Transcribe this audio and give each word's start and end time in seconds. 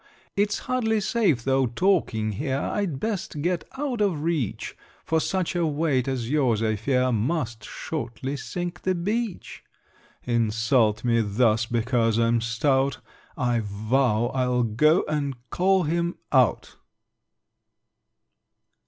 "It's 0.35 0.57
hardly 0.65 0.99
safe, 0.99 1.43
though, 1.43 1.67
talking 1.67 2.31
here 2.31 2.57
I'd 2.59 2.99
best 2.99 3.39
get 3.39 3.65
out 3.77 4.01
of 4.01 4.23
reach: 4.23 4.75
For 5.05 5.19
such 5.21 5.55
a 5.55 5.63
weight 5.67 6.07
as 6.07 6.27
yours, 6.27 6.63
I 6.63 6.75
fear, 6.75 7.11
Must 7.11 7.63
shortly 7.63 8.35
sink 8.35 8.81
the 8.81 8.95
beach!" 8.95 9.63
Insult 10.23 11.03
me 11.05 11.21
thus 11.21 11.67
because 11.67 12.17
I'm 12.17 12.41
stout! 12.41 12.97
I 13.37 13.59
vow 13.63 14.31
I'll 14.33 14.63
go 14.63 15.05
and 15.07 15.35
call 15.51 15.83
him 15.83 16.15
out! 16.31 16.77